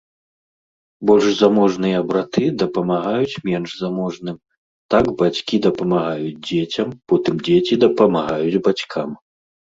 [1.09, 4.37] Больш заможныя браты дапамагаюць менш заможным,
[4.95, 9.09] так бацькі дапамагаюць дзецям, потым дзеці дапамагаюць бацькам.